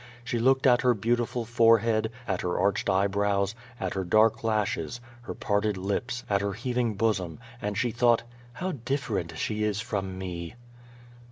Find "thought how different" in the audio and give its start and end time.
7.91-9.37